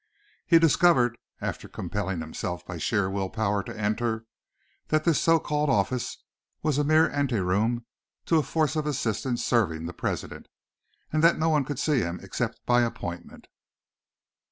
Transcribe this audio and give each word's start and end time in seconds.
He 0.47 0.57
discovered, 0.57 1.15
after 1.41 1.67
compelling 1.67 2.21
himself 2.21 2.65
by 2.65 2.79
sheer 2.79 3.07
will 3.07 3.29
power 3.29 3.61
to 3.61 3.79
enter, 3.79 4.25
that 4.87 5.03
this 5.03 5.21
so 5.21 5.37
called 5.39 5.69
office 5.69 6.23
was 6.63 6.79
a 6.79 6.83
mere 6.83 7.07
anteroom 7.11 7.85
to 8.25 8.39
a 8.39 8.41
force 8.41 8.75
of 8.75 8.87
assistants 8.87 9.43
serving 9.43 9.85
the 9.85 9.93
president, 9.93 10.47
and 11.13 11.23
that 11.23 11.37
no 11.37 11.49
one 11.49 11.65
could 11.65 11.77
see 11.77 11.99
him 11.99 12.19
except 12.23 12.65
by 12.65 12.81
appointment. 12.81 13.45